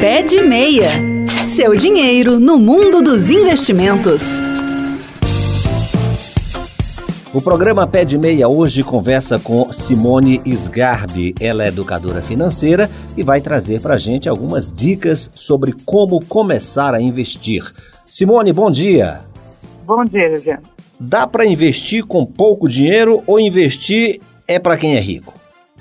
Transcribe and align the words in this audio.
Pé 0.00 0.22
de 0.22 0.42
Meia. 0.42 0.88
Seu 1.46 1.74
dinheiro 1.74 2.38
no 2.38 2.58
mundo 2.58 3.00
dos 3.00 3.30
investimentos. 3.30 4.42
O 7.32 7.40
programa 7.40 7.86
Pé 7.86 8.04
de 8.04 8.18
Meia 8.18 8.46
hoje 8.46 8.82
conversa 8.82 9.38
com 9.38 9.72
Simone 9.72 10.42
Sgarbi. 10.44 11.34
Ela 11.40 11.64
é 11.64 11.68
educadora 11.68 12.20
financeira 12.20 12.90
e 13.16 13.22
vai 13.22 13.40
trazer 13.40 13.80
para 13.80 13.94
a 13.94 13.98
gente 13.98 14.28
algumas 14.28 14.70
dicas 14.70 15.30
sobre 15.32 15.72
como 15.86 16.22
começar 16.22 16.92
a 16.92 17.00
investir. 17.00 17.64
Simone, 18.04 18.52
bom 18.52 18.70
dia. 18.70 19.20
Bom 19.86 20.04
dia, 20.04 20.28
Viviane. 20.28 20.62
Dá 21.00 21.26
para 21.26 21.46
investir 21.46 22.04
com 22.04 22.26
pouco 22.26 22.68
dinheiro 22.68 23.22
ou 23.26 23.40
investir 23.40 24.20
é 24.46 24.58
para 24.58 24.76
quem 24.76 24.94
é 24.94 25.00
rico? 25.00 25.35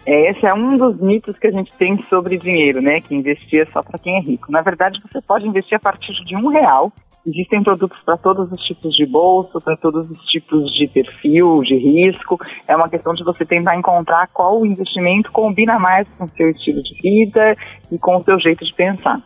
É, 0.06 0.30
esse 0.30 0.46
é 0.46 0.54
um 0.54 0.78
dos 0.78 1.00
mitos 1.02 1.38
que 1.38 1.48
a 1.48 1.52
gente 1.52 1.72
tem 1.74 1.98
sobre 2.10 2.38
dinheiro, 2.38 2.82
né? 2.82 3.02
Que 3.02 3.16
investir 3.16 3.62
é 3.62 3.72
só 3.72 3.82
para 3.82 3.98
quem 3.98 4.18
é 4.18 4.20
rico. 4.20 4.52
Na 4.52 4.62
verdade, 4.62 5.02
você 5.02 5.20
pode 5.22 5.48
investir 5.48 5.76
a 5.76 5.80
partir 5.80 6.14
de 6.24 6.36
um 6.36 6.48
real. 6.48 6.92
Existem 7.26 7.64
produtos 7.64 8.00
para 8.06 8.16
todos 8.16 8.52
os 8.52 8.64
tipos 8.64 8.96
de 8.96 9.04
bolso, 9.04 9.60
para 9.60 9.76
todos 9.76 10.08
os 10.08 10.24
tipos 10.26 10.72
de 10.72 10.88
perfil, 10.88 11.64
de 11.64 11.76
risco. 11.76 12.40
É 12.68 12.76
uma 12.76 12.88
questão 12.88 13.16
de 13.16 13.24
você 13.24 13.44
tentar 13.44 13.76
encontrar 13.76 14.28
qual 14.28 14.64
investimento 14.64 15.32
combina 15.32 15.80
mais 15.80 16.08
com 16.20 16.26
o 16.26 16.30
seu 16.38 16.52
estilo 16.52 16.84
de 16.84 16.94
vida 17.02 17.56
e 17.92 17.98
com 17.98 18.18
o 18.18 18.24
seu 18.24 18.40
jeito 18.40 18.64
de 18.64 18.72
pensar. 18.74 19.24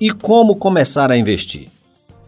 E 0.00 0.10
como 0.10 0.56
começar 0.56 1.10
a 1.10 1.16
investir? 1.16 1.75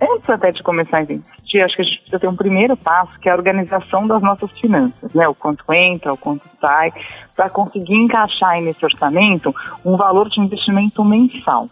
Antes 0.00 0.30
até 0.30 0.52
de 0.52 0.62
começar 0.62 0.98
a 0.98 1.02
investir, 1.02 1.62
acho 1.62 1.74
que 1.74 1.82
a 1.82 1.84
gente 1.84 1.98
precisa 1.98 2.20
ter 2.20 2.28
um 2.28 2.36
primeiro 2.36 2.76
passo, 2.76 3.18
que 3.18 3.28
é 3.28 3.32
a 3.32 3.34
organização 3.34 4.06
das 4.06 4.22
nossas 4.22 4.50
finanças, 4.52 5.12
né? 5.12 5.26
O 5.26 5.34
quanto 5.34 5.64
entra, 5.72 6.12
o 6.12 6.16
quanto 6.16 6.44
sai, 6.60 6.92
para 7.34 7.50
conseguir 7.50 7.96
encaixar 7.96 8.60
nesse 8.60 8.84
orçamento 8.84 9.52
um 9.84 9.96
valor 9.96 10.28
de 10.28 10.40
investimento 10.40 11.04
mensal. 11.04 11.68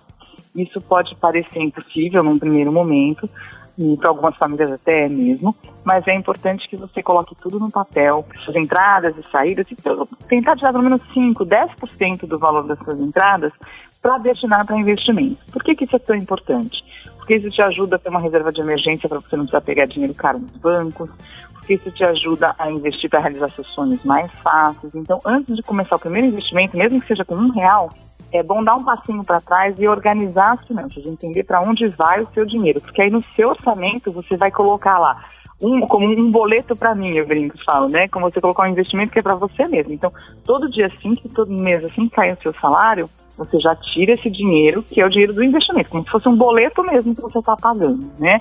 Isso 0.57 0.80
pode 0.80 1.15
parecer 1.16 1.61
impossível 1.61 2.25
num 2.25 2.39
primeiro 2.39 2.73
momento, 2.73 3.30
e 3.79 3.97
para 3.97 4.09
algumas 4.09 4.35
famílias 4.37 4.73
até 4.73 5.05
é 5.05 5.09
mesmo, 5.09 5.55
mas 5.85 6.07
é 6.09 6.15
importante 6.15 6.68
que 6.68 6.77
você 6.77 7.02
coloque 7.02 7.35
tudo 7.37 7.61
no 7.61 7.71
papel, 7.71 8.27
suas 8.43 8.57
entradas 8.57 9.15
e 9.18 9.23
saídas, 9.30 9.71
e 9.71 9.77
tentar 10.27 10.57
tirar 10.57 10.73
pelo 10.73 10.83
menos 10.83 11.02
5, 11.13 11.45
10% 11.45 12.27
do 12.27 12.38
valor 12.38 12.66
das 12.66 12.79
suas 12.79 12.99
entradas 12.99 13.52
para 14.01 14.18
destinar 14.18 14.66
para 14.66 14.79
investimento. 14.79 15.38
Por 15.52 15.63
que, 15.63 15.74
que 15.74 15.85
isso 15.85 15.96
é 15.96 15.99
tão 15.99 16.16
importante? 16.16 16.83
Porque 17.27 17.38
isso 17.38 17.51
te 17.51 17.60
ajuda 17.60 17.96
a 17.96 17.99
ter 17.99 18.09
uma 18.09 18.21
reserva 18.21 18.52
de 18.52 18.60
emergência 18.60 19.09
para 19.09 19.19
você 19.19 19.37
não 19.37 19.46
precisar 19.46 19.60
pegar 19.60 19.87
dinheiro 19.87 20.15
caro 20.15 20.38
nos 20.38 20.52
bancos, 20.59 21.10
porque 21.55 21.74
isso 21.74 21.91
te 21.91 22.05
ajuda 22.05 22.55
a 22.57 22.71
investir 22.71 23.10
para 23.10 23.18
realizar 23.18 23.49
seus 23.49 23.66
sonhos 23.66 24.01
mais 24.05 24.30
fáceis. 24.45 24.95
Então, 24.95 25.18
antes 25.27 25.57
de 25.57 25.63
começar 25.65 25.96
o 25.96 25.99
primeiro 25.99 26.29
investimento, 26.29 26.77
mesmo 26.77 27.01
que 27.01 27.09
seja 27.09 27.24
com 27.24 27.35
um 27.35 27.51
real, 27.51 27.91
é 28.33 28.45
bom 28.45 28.63
dar 28.63 28.77
um 28.77 28.85
passinho 28.85 29.24
para 29.24 29.41
trás 29.41 29.74
e 29.77 29.88
organizar 29.88 30.52
as 30.52 30.65
finanças, 30.68 31.05
entender 31.05 31.43
para 31.43 31.60
onde 31.60 31.88
vai 31.88 32.21
o 32.21 32.29
seu 32.33 32.46
dinheiro, 32.46 32.80
porque 32.80 33.02
aí 33.02 33.10
no 33.10 33.21
seu 33.35 33.49
orçamento 33.49 34.13
você 34.13 34.37
vai 34.37 34.52
colocar 34.52 34.96
lá 34.96 35.24
um, 35.61 35.80
como 35.80 36.07
um 36.07 36.30
boleto 36.30 36.77
para 36.77 36.95
mim, 36.95 37.16
eu 37.16 37.27
brinco, 37.27 37.59
falo, 37.65 37.88
né? 37.88 38.07
Como 38.07 38.30
você 38.30 38.40
colocar 38.40 38.68
um 38.68 38.71
investimento 38.71 39.11
que 39.11 39.18
é 39.18 39.23
para 39.23 39.35
você 39.35 39.66
mesmo. 39.66 39.93
Então, 39.93 40.13
todo 40.45 40.71
dia 40.71 40.87
assim, 40.87 41.16
que 41.16 41.29
todo 41.29 41.51
mês 41.52 41.83
assim 41.83 42.09
cai 42.09 42.33
o 42.33 42.38
seu 42.40 42.55
salário, 42.61 43.11
você 43.37 43.59
já 43.59 43.74
tira 43.76 44.12
esse 44.12 44.30
dinheiro, 44.30 44.82
que 44.82 45.01
é 45.01 45.06
o 45.06 45.10
dinheiro 45.10 45.32
do 45.32 45.45
investimento, 45.45 45.90
como 45.90 46.04
se 46.04 46.10
fosse 46.10 46.29
um 46.29 46.37
boleto 46.37 46.82
mesmo 46.82 47.15
que 47.15 47.23
você 47.23 47.38
está 47.38 47.56
pagando, 47.56 48.10
né? 48.18 48.40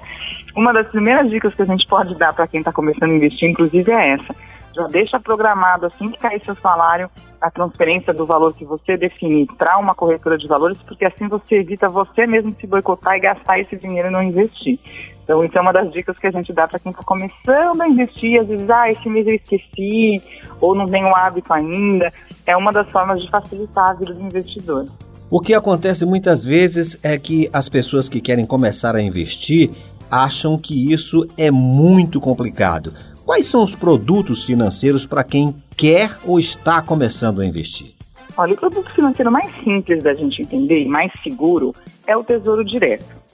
Uma 0.55 0.71
das 0.71 0.87
primeiras 0.87 1.29
dicas 1.29 1.53
que 1.53 1.61
a 1.61 1.65
gente 1.65 1.85
pode 1.87 2.15
dar 2.15 2.33
para 2.33 2.47
quem 2.47 2.59
está 2.59 2.71
começando 2.71 3.11
a 3.11 3.15
investir, 3.15 3.49
inclusive, 3.49 3.91
é 3.91 4.13
essa 4.13 4.35
já 4.75 4.87
deixa 4.87 5.19
programado 5.19 5.85
assim 5.85 6.11
que 6.11 6.19
cair 6.19 6.41
seu 6.43 6.53
salário 6.55 7.09
a 7.39 7.49
transferência 7.49 8.13
do 8.13 8.25
valor 8.25 8.53
que 8.53 8.65
você 8.65 8.97
definir 8.97 9.47
para 9.57 9.77
uma 9.77 9.95
corretora 9.95 10.37
de 10.37 10.47
valores, 10.47 10.77
porque 10.81 11.05
assim 11.05 11.27
você 11.27 11.59
evita 11.59 11.87
você 11.87 12.27
mesmo 12.27 12.53
se 12.59 12.67
boicotar 12.67 13.15
e 13.15 13.21
gastar 13.21 13.59
esse 13.59 13.77
dinheiro 13.77 14.09
e 14.09 14.11
não 14.11 14.21
investir. 14.21 14.80
Então, 15.25 15.43
isso 15.43 15.57
é 15.57 15.61
uma 15.61 15.73
das 15.73 15.91
dicas 15.91 16.19
que 16.19 16.27
a 16.27 16.31
gente 16.31 16.53
dá 16.53 16.67
para 16.67 16.77
quem 16.77 16.91
está 16.91 17.03
começando 17.03 17.81
a 17.81 17.89
investir, 17.89 18.39
às 18.39 18.47
vezes, 18.47 18.69
ah, 18.69 18.91
esse 18.91 19.09
mês 19.09 19.25
eu 19.25 19.33
esqueci, 19.33 20.21
ou 20.61 20.75
não 20.75 20.86
tenho 20.86 21.08
hábito 21.15 21.52
ainda. 21.52 22.13
É 22.45 22.55
uma 22.55 22.71
das 22.71 22.87
formas 22.91 23.19
de 23.19 23.27
facilitar 23.31 23.89
a 23.89 23.93
vida 23.93 24.14
do 24.14 24.21
investidor. 24.21 24.85
O 25.27 25.39
que 25.39 25.55
acontece 25.55 26.05
muitas 26.05 26.45
vezes 26.45 26.99
é 27.02 27.17
que 27.17 27.49
as 27.52 27.67
pessoas 27.67 28.08
que 28.08 28.21
querem 28.21 28.45
começar 28.45 28.95
a 28.95 29.02
investir 29.02 29.71
acham 30.11 30.59
que 30.59 30.93
isso 30.93 31.27
é 31.35 31.49
muito 31.49 32.21
complicado. 32.21 32.93
Quais 33.25 33.47
são 33.47 33.64
os 33.64 33.73
produtos 33.73 34.45
financeiros 34.45 35.08
para 35.08 35.23
quem 35.23 35.55
quer 35.75 36.15
ou 36.23 36.39
está 36.39 36.83
começando 36.83 37.41
a 37.41 37.45
investir? 37.45 37.95
Olha, 38.37 38.53
o 38.53 38.58
produto 38.58 38.93
financeiro 38.93 39.31
mais 39.31 39.52
simples 39.64 40.03
da 40.03 40.14
gente 40.14 40.43
entender 40.43 40.83
e 40.83 40.87
mais 40.87 41.11
seguro 41.23 41.73
é 42.05 42.15
o 42.15 42.23
Tesouro 42.23 42.64
Direto. 42.64 43.24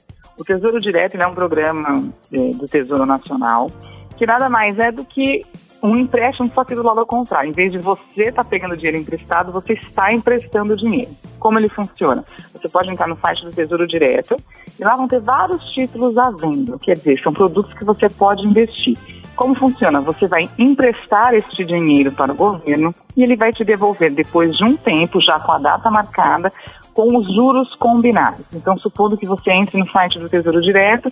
O 0.41 0.44
Tesouro 0.44 0.79
Direto 0.79 1.22
é 1.22 1.28
um 1.28 1.35
programa 1.35 2.03
é, 2.34 2.38
do 2.53 2.68
Tesouro 2.68 3.06
Nacional 3.06 3.69
que 4.18 4.25
nada 4.25 4.50
mais 4.50 4.79
é 4.79 4.91
do 4.91 5.06
que 5.06 5.46
um 5.84 5.96
empréstimo, 5.96 6.52
só 6.56 6.63
que 6.63 6.74
do 6.74 6.81
lado 6.81 7.00
ao 7.00 7.06
contrário. 7.06 7.50
Em 7.50 7.53
vez 7.53 7.72
de 7.72 7.78
você 7.78 8.24
estar 8.24 8.44
tá 8.44 8.50
pegando 8.50 8.75
dinheiro 8.75 8.97
emprestado, 8.97 9.51
você 9.51 9.74
está 9.74 10.12
emprestando 10.12 10.75
dinheiro. 10.75 11.12
Como 11.38 11.59
ele 11.59 11.69
funciona? 11.69 12.25
Você 12.53 12.68
pode 12.68 12.90
entrar 12.90 13.07
no 13.07 13.19
site 13.19 13.46
do 13.46 13.51
Tesouro 13.51 13.85
Direto 13.85 14.35
e 14.80 14.84
lá 14.84 14.96
vão 14.96 15.07
ter 15.07 15.19
vários 15.19 15.63
títulos 15.69 16.18
à 16.18 16.31
venda. 16.31 16.75
Quer 16.80 16.97
dizer, 16.97 17.22
são 17.22 17.34
produtos 17.34 17.72
que 17.75 17.85
você 17.85 18.09
pode 18.09 18.47
investir. 18.47 18.97
Como 19.35 19.53
funciona? 19.53 20.01
Você 20.01 20.28
vai 20.28 20.50
emprestar 20.57 21.35
este 21.35 21.63
dinheiro 21.63 22.12
para 22.12 22.31
o 22.31 22.35
governo 22.35 22.96
e 23.16 23.22
ele 23.22 23.35
vai 23.35 23.53
te 23.53 23.63
devolver 23.63 24.12
depois 24.12 24.57
de 24.57 24.63
um 24.63 24.75
tempo, 24.75 25.22
já 25.22 25.40
com 25.40 25.51
a 25.51 25.59
data 25.59 25.91
marcada, 25.91 26.51
com 26.94 27.18
os 27.18 27.34
juros 27.34 27.75
combinados. 27.75 28.46
Então, 28.53 28.78
supondo 28.78 29.18
que 29.18 29.25
você 29.25 29.52
entre 29.52 29.78
no 29.78 29.90
site 29.90 30.19
do 30.19 30.29
Tesouro 30.29 30.62
Direto, 30.62 31.12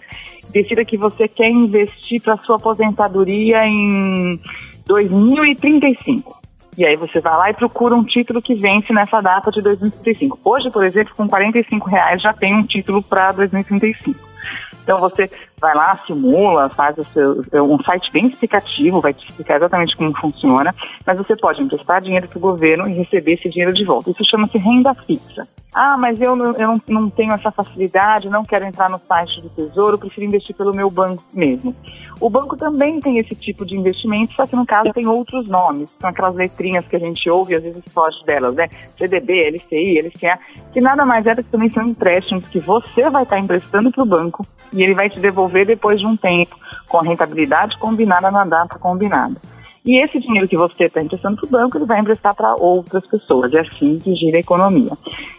decida 0.51 0.83
que 0.85 0.97
você 0.97 1.27
quer 1.27 1.49
investir 1.49 2.21
para 2.21 2.37
sua 2.37 2.57
aposentadoria 2.57 3.65
em 3.65 4.39
2035. 4.85 6.39
E 6.77 6.85
aí 6.85 6.95
você 6.95 7.19
vai 7.19 7.35
lá 7.35 7.49
e 7.49 7.53
procura 7.53 7.93
um 7.95 8.03
título 8.03 8.41
que 8.41 8.55
vence 8.55 8.93
nessa 8.93 9.19
data 9.19 9.51
de 9.51 9.61
2035. 9.61 10.39
Hoje, 10.43 10.69
por 10.71 10.85
exemplo, 10.85 11.13
com 11.15 11.27
45 11.27 11.89
reais 11.89 12.21
já 12.21 12.31
tem 12.31 12.55
um 12.55 12.63
título 12.63 13.03
para 13.03 13.33
2035. 13.33 14.29
Então 14.83 14.99
você 14.99 15.29
vai 15.59 15.75
lá, 15.75 15.97
simula, 16.05 16.69
faz 16.69 16.97
o 16.97 17.03
seu, 17.05 17.41
é 17.51 17.61
um 17.61 17.81
site 17.83 18.11
bem 18.11 18.27
explicativo, 18.27 19.01
vai 19.01 19.13
te 19.13 19.27
explicar 19.27 19.57
exatamente 19.57 19.95
como 19.95 20.17
funciona, 20.17 20.73
mas 21.05 21.17
você 21.17 21.35
pode 21.35 21.61
emprestar 21.61 22.01
dinheiro 22.01 22.27
para 22.27 22.37
o 22.37 22.41
governo 22.41 22.87
e 22.87 22.93
receber 22.93 23.33
esse 23.33 23.49
dinheiro 23.49 23.73
de 23.73 23.83
volta. 23.85 24.09
Isso 24.09 24.23
chama-se 24.29 24.57
renda 24.57 24.93
fixa. 24.93 25.47
Ah, 25.73 25.95
mas 25.97 26.19
eu, 26.19 26.35
não, 26.35 26.51
eu 26.55 26.67
não, 26.67 26.81
não 26.87 27.09
tenho 27.09 27.31
essa 27.33 27.51
facilidade, 27.51 28.29
não 28.29 28.43
quero 28.43 28.65
entrar 28.65 28.89
no 28.89 28.99
site 28.99 29.41
do 29.41 29.49
Tesouro, 29.49 29.99
prefiro 29.99 30.25
investir 30.25 30.55
pelo 30.55 30.73
meu 30.73 30.89
banco 30.89 31.23
mesmo. 31.33 31.75
O 32.19 32.29
banco 32.29 32.57
também 32.57 32.99
tem 32.99 33.17
esse 33.17 33.35
tipo 33.35 33.65
de 33.65 33.77
investimento, 33.77 34.33
só 34.33 34.45
que 34.45 34.55
no 34.55 34.65
caso 34.65 34.91
tem 34.91 35.07
outros 35.07 35.47
nomes, 35.47 35.95
são 35.99 36.09
aquelas 36.09 36.35
letrinhas 36.35 36.85
que 36.85 36.95
a 36.95 36.99
gente 36.99 37.29
ouve 37.29 37.53
e 37.53 37.55
às 37.55 37.63
vezes 37.63 37.83
foge 37.93 38.23
delas, 38.25 38.55
né? 38.55 38.67
CDB, 38.97 39.51
LCI, 39.51 40.01
LCA, 40.01 40.39
que 40.73 40.81
nada 40.81 41.05
mais 41.05 41.25
é 41.25 41.35
do 41.35 41.43
que 41.43 41.49
também 41.49 41.69
são 41.71 41.83
empréstimos 41.83 42.45
que 42.47 42.59
você 42.59 43.09
vai 43.09 43.23
estar 43.23 43.39
emprestando 43.39 43.91
para 43.91 44.03
o 44.03 44.07
banco 44.07 44.45
e 44.73 44.83
ele 44.83 44.93
vai 44.93 45.09
te 45.09 45.19
devolver 45.19 45.48
depois 45.49 45.99
de 45.99 46.05
um 46.05 46.15
tempo, 46.15 46.55
com 46.87 46.99
a 46.99 47.03
rentabilidade 47.03 47.77
combinada 47.77 48.29
na 48.31 48.45
data 48.45 48.77
combinada. 48.79 49.35
E 49.85 49.97
esse 49.97 50.19
dinheiro 50.19 50.47
que 50.47 50.57
você 50.57 50.83
está 50.83 51.01
emprestando 51.01 51.37
para 51.37 51.47
o 51.47 51.49
banco, 51.49 51.77
ele 51.77 51.85
vai 51.85 51.99
emprestar 51.99 52.35
para 52.35 52.53
outras 52.55 53.05
pessoas. 53.07 53.53
É 53.53 53.61
assim 53.61 53.97
que 53.97 54.13
gira 54.13 54.37
a 54.37 54.41
economia. 54.41 54.91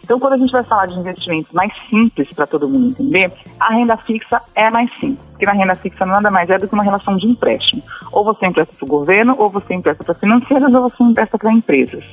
Então, 0.03 0.19
quando 0.19 0.33
a 0.33 0.37
gente 0.37 0.51
vai 0.51 0.63
falar 0.63 0.87
de 0.87 0.99
investimentos 0.99 1.51
mais 1.51 1.71
simples 1.89 2.27
para 2.33 2.47
todo 2.47 2.67
mundo 2.67 2.89
entender, 2.89 3.31
a 3.59 3.73
renda 3.73 3.95
fixa 3.97 4.41
é 4.55 4.69
mais 4.69 4.91
simples. 4.99 5.21
Porque 5.29 5.45
na 5.45 5.53
renda 5.53 5.75
fixa 5.75 6.05
nada 6.05 6.31
mais 6.31 6.49
é 6.49 6.57
do 6.57 6.67
que 6.67 6.73
uma 6.73 6.83
relação 6.83 7.15
de 7.15 7.27
empréstimo. 7.27 7.83
Ou 8.11 8.23
você 8.23 8.47
empresta 8.47 8.75
para 8.75 8.85
o 8.85 8.89
governo, 8.89 9.35
ou 9.37 9.49
você 9.49 9.73
empresta 9.73 10.03
para 10.03 10.15
financeiras, 10.15 10.73
ou 10.73 10.81
você 10.89 11.03
empresta 11.03 11.37
para 11.37 11.53
empresas. 11.53 12.03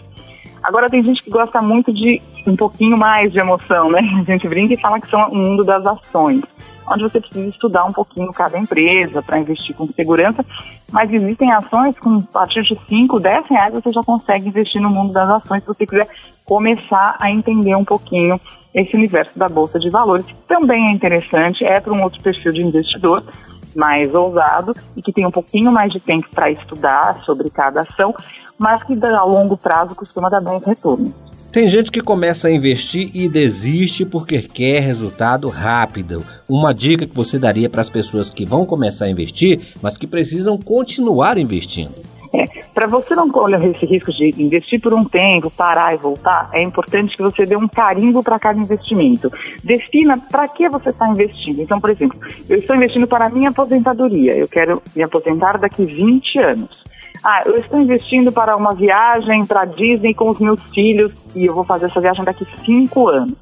Agora 0.63 0.89
tem 0.89 1.03
gente 1.03 1.23
que 1.23 1.31
gosta 1.31 1.61
muito 1.61 1.93
de 1.93 2.21
um 2.47 2.57
pouquinho 2.57 2.97
mais 2.97 3.33
de 3.33 3.39
emoção, 3.39 3.89
né? 3.91 4.01
A 4.27 4.31
gente 4.31 4.49
brinca 4.49 4.75
e 4.75 4.81
fala 4.81 5.01
que 5.01 5.09
são 5.09 5.29
o 5.29 5.37
mundo 5.37 5.65
das 5.65 5.85
ações 5.87 6.43
onde 6.91 7.03
você 7.03 7.21
precisa 7.21 7.49
estudar 7.49 7.85
um 7.85 7.93
pouquinho 7.93 8.33
cada 8.33 8.59
empresa 8.59 9.23
para 9.23 9.39
investir 9.39 9.75
com 9.75 9.87
segurança, 9.89 10.45
mas 10.91 11.13
existem 11.13 11.53
ações 11.53 11.99
com 11.99 12.17
a 12.17 12.23
partir 12.33 12.63
de 12.63 12.79
5, 12.89 13.21
10 13.21 13.49
reais 13.49 13.75
você 13.75 13.91
já 13.91 14.03
consegue 14.03 14.49
investir 14.49 14.81
no 14.81 14.91
mundo 14.91 15.13
das 15.13 15.29
ações 15.29 15.63
se 15.63 15.69
você 15.69 15.87
quiser 15.87 16.09
começar 16.45 17.17
a 17.21 17.31
entender 17.31 17.75
um 17.75 17.85
pouquinho 17.85 18.41
esse 18.75 18.97
universo 18.97 19.39
da 19.39 19.49
Bolsa 19.49 19.79
de 19.79 19.91
Valores, 19.91 20.25
que 20.25 20.35
também 20.47 20.89
é 20.89 20.93
interessante, 20.93 21.65
é 21.65 21.81
para 21.81 21.93
um 21.93 22.03
outro 22.03 22.23
perfil 22.23 22.53
de 22.53 22.63
investidor 22.63 23.23
mais 23.79 24.13
ousado 24.15 24.77
e 24.97 25.01
que 25.01 25.13
tem 25.13 25.25
um 25.25 25.31
pouquinho 25.31 25.71
mais 25.71 25.93
de 25.93 26.01
tempo 26.01 26.29
para 26.35 26.51
estudar 26.51 27.23
sobre 27.25 27.49
cada 27.49 27.83
ação, 27.83 28.15
mas 28.59 28.83
que 28.83 28.93
a 29.05 29.23
longo 29.23 29.57
prazo 29.57 29.95
costuma 29.95 30.29
dar 30.29 30.41
bons 30.41 30.65
retornos. 30.65 31.13
Tem 31.51 31.67
gente 31.67 31.91
que 31.91 32.03
começa 32.03 32.49
a 32.49 32.53
investir 32.53 33.11
e 33.15 33.27
desiste 33.27 34.05
porque 34.05 34.43
quer 34.43 34.81
resultado 34.81 35.49
rápido. 35.49 36.23
Uma 36.47 36.75
dica 36.75 37.07
que 37.07 37.17
você 37.17 37.39
daria 37.39 37.71
para 37.71 37.81
as 37.81 37.89
pessoas 37.89 38.29
que 38.29 38.45
vão 38.45 38.67
começar 38.67 39.07
a 39.07 39.11
investir, 39.11 39.61
mas 39.81 39.97
que 39.97 40.07
precisam 40.07 40.59
continuar 40.59 41.39
investindo? 41.39 41.95
Para 42.79 42.87
você 42.87 43.13
não 43.13 43.29
correr 43.29 43.59
esse 43.75 43.85
risco 43.85 44.13
de 44.13 44.41
investir 44.41 44.81
por 44.81 44.95
um 44.95 45.03
tempo, 45.03 45.51
parar 45.51 45.95
e 45.95 45.97
voltar, 45.97 46.49
é 46.53 46.63
importante 46.63 47.17
que 47.17 47.23
você 47.25 47.43
dê 47.43 47.57
um 47.57 47.67
carimbo 47.67 48.23
para 48.23 48.39
cada 48.39 48.61
investimento. 48.61 49.33
Defina 49.65 50.17
para 50.17 50.47
que 50.47 50.69
você 50.69 50.91
está 50.91 51.09
investindo. 51.09 51.61
Então, 51.61 51.81
por 51.81 51.91
exemplo, 51.91 52.17
eu 52.49 52.57
estou 52.57 52.77
investindo 52.77 53.09
para 53.09 53.27
a 53.27 53.31
minha 53.31 53.51
aposentadoria, 53.51 54.37
eu 54.37 54.47
quero 54.47 54.81
me 54.95 55.03
aposentar 55.03 55.59
daqui 55.59 55.85
20 55.85 56.39
anos. 56.39 56.85
Ah, 57.25 57.43
eu 57.47 57.57
estou 57.57 57.81
investindo 57.81 58.31
para 58.31 58.55
uma 58.55 58.73
viagem 58.73 59.45
para 59.45 59.65
Disney 59.65 60.15
com 60.15 60.31
os 60.31 60.39
meus 60.39 60.63
filhos 60.73 61.13
e 61.35 61.47
eu 61.47 61.55
vou 61.55 61.65
fazer 61.65 61.87
essa 61.87 62.01
viagem 62.01 62.25
daqui 62.25 62.47
5 62.65 63.09
anos. 63.09 63.35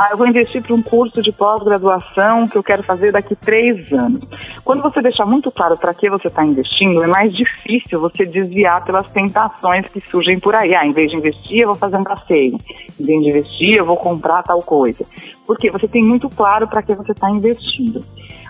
Ah, 0.00 0.10
eu 0.12 0.16
vou 0.16 0.28
investir 0.28 0.62
para 0.62 0.72
um 0.72 0.80
curso 0.80 1.20
de 1.20 1.32
pós-graduação 1.32 2.46
que 2.46 2.56
eu 2.56 2.62
quero 2.62 2.84
fazer 2.84 3.10
daqui 3.10 3.34
três 3.34 3.92
anos. 3.92 4.20
Quando 4.64 4.80
você 4.80 5.02
deixar 5.02 5.26
muito 5.26 5.50
claro 5.50 5.76
para 5.76 5.92
que 5.92 6.08
você 6.08 6.28
está 6.28 6.44
investindo, 6.44 7.02
é 7.02 7.08
mais 7.08 7.34
difícil 7.34 7.98
você 7.98 8.24
desviar 8.24 8.84
pelas 8.84 9.08
tentações 9.08 9.86
que 9.86 10.00
surgem 10.00 10.38
por 10.38 10.54
aí. 10.54 10.72
Ah, 10.72 10.86
em 10.86 10.92
vez 10.92 11.10
de 11.10 11.16
investir, 11.16 11.62
eu 11.62 11.66
vou 11.66 11.74
fazer 11.74 11.96
um 11.96 12.04
passeio. 12.04 12.56
Em 13.00 13.04
vez 13.04 13.22
de 13.22 13.28
investir, 13.28 13.74
eu 13.74 13.84
vou 13.84 13.96
comprar 13.96 14.44
tal 14.44 14.62
coisa. 14.62 15.04
Porque 15.44 15.68
você 15.68 15.88
tem 15.88 16.04
muito 16.04 16.30
claro 16.30 16.68
para 16.68 16.80
que 16.80 16.94
você 16.94 17.10
está 17.10 17.28
investindo. 17.28 18.04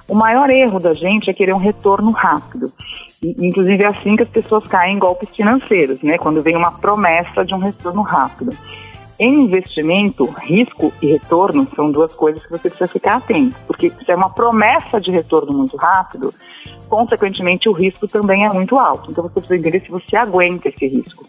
O 0.07 0.15
maior 0.15 0.51
erro 0.51 0.79
da 0.79 0.93
gente 0.93 1.31
é 1.31 1.33
querer 1.33 1.55
um 1.55 1.59
retorno 1.59 2.11
rápido. 2.11 2.71
Inclusive 3.23 3.85
é 3.85 3.87
assim 3.87 4.17
que 4.17 4.23
as 4.23 4.29
pessoas 4.29 4.67
caem 4.67 4.97
em 4.97 4.99
golpes 4.99 5.31
financeiros, 5.31 6.03
né? 6.03 6.19
Quando 6.19 6.43
vem 6.43 6.57
uma 6.57 6.73
promessa 6.73 7.43
de 7.43 7.55
um 7.55 7.59
retorno 7.59 8.03
rápido. 8.03 8.55
Em 9.19 9.35
investimento, 9.45 10.25
risco 10.27 10.93
e 11.03 11.07
retorno 11.09 11.67
são 11.75 11.91
duas 11.91 12.15
coisas 12.15 12.41
que 12.45 12.51
você 12.51 12.69
precisa 12.69 12.87
ficar 12.87 13.17
atento, 13.17 13.57
porque 13.67 13.91
se 13.91 14.13
é 14.13 14.15
uma 14.15 14.31
promessa 14.31 15.01
de 15.01 15.11
retorno 15.11 15.57
muito 15.57 15.77
rápido, 15.77 16.33
consequentemente 16.89 17.69
o 17.69 17.73
risco 17.73 18.07
também 18.07 18.47
é 18.47 18.49
muito 18.49 18.79
alto. 18.79 19.11
Então 19.11 19.25
você 19.25 19.35
precisa 19.35 19.57
entender 19.57 19.81
se 19.81 19.91
você 19.91 20.17
aguenta 20.17 20.69
esse 20.69 20.87
risco. 20.87 21.27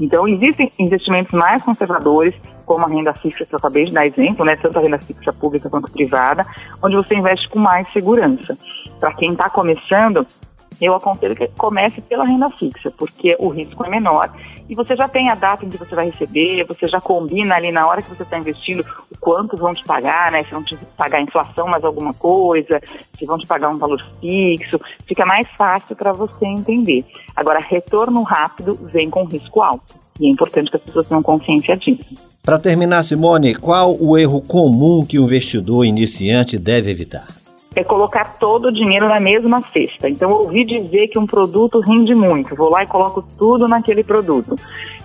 Então 0.00 0.28
existem 0.28 0.70
investimentos 0.78 1.32
mais 1.32 1.62
conservadores, 1.64 2.34
como 2.64 2.84
a 2.84 2.88
renda 2.88 3.12
fixa 3.12 3.44
que 3.44 3.52
eu 3.52 3.58
acabei 3.58 3.86
de 3.86 3.92
dar 3.92 4.06
exemplo, 4.06 4.44
né, 4.44 4.54
tanto 4.54 4.78
a 4.78 4.82
renda 4.82 4.98
fixa 4.98 5.32
pública 5.32 5.68
quanto 5.68 5.90
privada, 5.90 6.46
onde 6.80 6.94
você 6.94 7.16
investe 7.16 7.48
com 7.48 7.58
mais 7.58 7.90
segurança. 7.92 8.56
Para 9.00 9.12
quem 9.14 9.32
está 9.32 9.50
começando, 9.50 10.24
eu 10.80 10.94
aconselho 10.94 11.36
que 11.36 11.48
comece 11.48 12.00
pela 12.00 12.24
renda 12.24 12.50
fixa, 12.50 12.90
porque 12.90 13.36
o 13.38 13.48
risco 13.48 13.84
é 13.84 13.88
menor 13.88 14.30
e 14.68 14.74
você 14.74 14.96
já 14.96 15.06
tem 15.08 15.28
a 15.28 15.34
data 15.34 15.64
em 15.64 15.68
que 15.68 15.76
você 15.76 15.94
vai 15.94 16.08
receber, 16.10 16.64
você 16.64 16.86
já 16.86 17.00
combina 17.00 17.54
ali 17.54 17.70
na 17.70 17.86
hora 17.86 18.00
que 18.00 18.08
você 18.08 18.22
está 18.22 18.38
investindo 18.38 18.84
o 19.10 19.18
quanto 19.18 19.56
vão 19.56 19.74
te 19.74 19.84
pagar, 19.84 20.32
né? 20.32 20.42
Se 20.44 20.50
vão 20.50 20.62
te 20.62 20.76
pagar 20.96 21.20
inflação 21.20 21.66
mais 21.66 21.84
alguma 21.84 22.14
coisa, 22.14 22.80
se 23.18 23.26
vão 23.26 23.36
te 23.38 23.46
pagar 23.46 23.68
um 23.68 23.78
valor 23.78 24.02
fixo, 24.20 24.80
fica 25.06 25.26
mais 25.26 25.46
fácil 25.58 25.94
para 25.94 26.12
você 26.12 26.46
entender. 26.46 27.04
Agora, 27.36 27.60
retorno 27.60 28.22
rápido 28.22 28.78
vem 28.84 29.10
com 29.10 29.24
risco 29.24 29.60
alto 29.60 29.94
e 30.18 30.26
é 30.26 30.30
importante 30.30 30.70
que 30.70 30.76
as 30.76 30.82
pessoas 30.82 31.06
tenham 31.06 31.22
consciência 31.22 31.76
disso. 31.76 32.14
Para 32.42 32.58
terminar, 32.58 33.02
Simone, 33.02 33.54
qual 33.54 33.96
o 34.00 34.16
erro 34.18 34.40
comum 34.40 35.04
que 35.06 35.18
o 35.18 35.24
investidor 35.24 35.84
iniciante 35.84 36.58
deve 36.58 36.90
evitar? 36.90 37.41
É 37.74 37.82
colocar 37.82 38.36
todo 38.38 38.66
o 38.66 38.72
dinheiro 38.72 39.08
na 39.08 39.18
mesma 39.18 39.60
cesta. 39.72 40.08
Então, 40.08 40.30
ouvi 40.30 40.64
dizer 40.64 41.08
que 41.08 41.18
um 41.18 41.26
produto 41.26 41.80
rende 41.80 42.14
muito, 42.14 42.54
vou 42.54 42.70
lá 42.70 42.82
e 42.82 42.86
coloco 42.86 43.22
tudo 43.38 43.66
naquele 43.66 44.02
produto. 44.04 44.56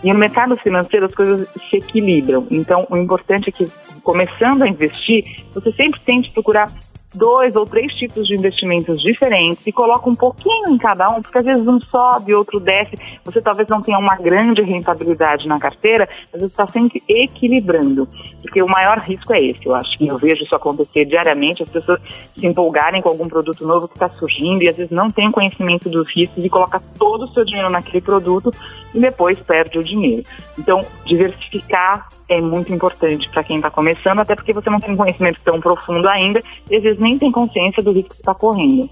E 0.04 0.12
no 0.12 0.19
mercado 0.19 0.56
financeiro 0.58 1.06
as 1.06 1.16
coisas 1.16 1.48
se 1.69 1.78
equilibram. 1.78 2.46
Então, 2.52 2.86
o 2.90 2.98
importante 2.98 3.50
é 3.50 3.52
que, 3.52 3.68
começando 4.04 4.64
a 4.64 4.68
investir, 4.68 5.24
você 5.54 5.72
sempre 5.72 6.00
tente 6.02 6.31
procurar 6.31 6.72
dois 7.18 7.56
ou 7.56 7.66
três 7.66 7.94
tipos 7.94 8.28
de 8.28 8.36
investimentos 8.36 9.02
diferentes 9.02 9.66
e 9.66 9.72
coloca 9.72 10.10
um 10.10 10.16
pouquinho 10.16 10.69
em 10.69 10.78
cada 10.78 11.10
um, 11.10 11.22
porque 11.22 11.38
às 11.40 11.46
vezes 11.46 11.68
um 11.68 11.80
sobe, 11.81 12.34
outro 12.34 12.60
desce, 12.60 12.96
você 13.25 13.42
talvez 13.42 13.68
não 13.68 13.81
tenha 13.81 13.98
uma 13.98 14.16
grande 14.16 14.62
rentabilidade 14.62 15.48
na 15.48 15.60
carteira, 15.60 16.08
mas 16.31 16.42
você 16.42 16.48
está 16.48 16.68
sempre 16.68 17.04
equilibrando, 17.08 18.08
porque 18.42 18.62
o 18.62 18.68
maior 18.68 19.00
risco 19.00 19.34
é 19.34 19.42
esse, 19.42 19.66
eu 19.66 19.75
acho 19.75 19.98
que 19.98 20.08
eu 20.08 20.18
vejo 20.18 20.44
isso 20.44 20.56
acontecer 20.56 21.06
diariamente, 21.06 21.64
as 21.64 21.69
pessoas 21.69 22.00
se 22.36 22.46
empolgarem 22.46 23.02
com 23.02 23.10
algum 23.10 23.28
produto 23.28 23.66
novo 23.66 23.88
que 23.88 23.96
está 23.96 24.10
surgindo 24.10 24.63
e 24.63 24.70
às 24.70 24.78
vezes 24.78 24.92
não 24.92 25.10
tem 25.10 25.31
conhecimento 25.31 25.90
dos 25.90 26.08
riscos 26.13 26.44
e 26.44 26.50
coloca 26.50 26.81
todo 26.98 27.24
o 27.24 27.28
seu 27.28 27.44
dinheiro 27.44 27.70
naquele 27.70 28.02
produto 28.02 28.54
e 28.94 29.00
depois 29.00 29.40
perde 29.40 29.78
o 29.78 29.84
dinheiro. 29.84 30.24
Então, 30.58 30.86
diversificar 31.06 32.08
é 32.30 32.42
muito 32.42 32.74
importante 32.74 33.30
para 33.30 33.44
quem 33.44 33.58
está 33.58 33.70
começando, 33.70 34.20
até 34.20 34.36
porque 34.36 34.54
você 34.54 34.70
não 34.70 34.80
tem 34.80 34.96
conhecimento 34.96 35.40
tão 35.44 35.60
profundo 35.60 36.08
ainda 36.10 36.44
e 36.70 36.75
às 36.75 36.84
vezes 36.84 37.00
nem 37.07 37.18
tem 37.18 37.31
consciência 37.31 37.81
do 37.81 37.92
risco 37.92 38.09
que 38.09 38.21
está 38.21 38.36
correndo. 38.36 38.89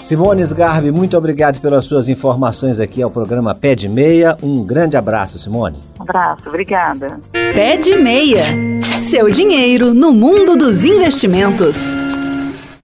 Simone 0.00 0.42
Sgarbi, 0.42 0.92
muito 0.92 1.16
obrigado 1.16 1.60
pelas 1.60 1.84
suas 1.84 2.08
informações 2.08 2.78
aqui 2.78 3.02
ao 3.02 3.10
programa 3.10 3.54
Pé 3.54 3.74
de 3.74 3.88
Meia. 3.88 4.36
Um 4.40 4.62
grande 4.62 4.96
abraço, 4.96 5.38
Simone. 5.38 5.78
Um 5.98 6.02
abraço, 6.02 6.48
obrigada. 6.48 7.20
Pé 7.32 7.76
de 7.76 7.96
Meia. 7.96 8.44
Seu 9.00 9.30
dinheiro 9.30 9.92
no 9.92 10.12
mundo 10.12 10.56
dos 10.56 10.84
investimentos. 10.84 11.96